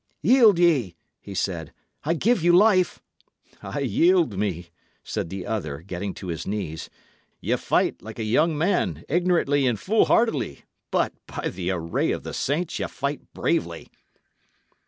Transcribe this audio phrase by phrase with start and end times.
[0.23, 1.71] "Yield ye!" he said.
[2.03, 3.03] "I give you life."
[3.61, 4.69] "I yield me,"
[5.03, 6.89] said the other, getting to his knees.
[7.39, 12.33] "Ye fight, like a young man, ignorantly and foolhardily; but, by the array of the
[12.33, 13.89] saints, ye fight bravely!"